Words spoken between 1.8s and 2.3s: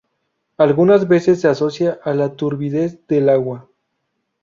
a